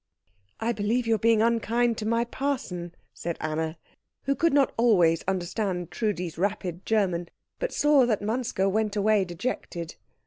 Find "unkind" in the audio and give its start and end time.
1.43-1.95